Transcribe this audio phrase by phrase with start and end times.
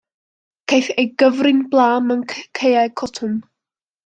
[0.71, 2.25] Caiff ei gyfri'n bla mewn
[2.61, 3.39] caeau cotwm.